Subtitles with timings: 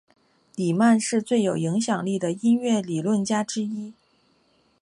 [0.55, 3.93] 里曼是最有影响力的音乐理论家之一。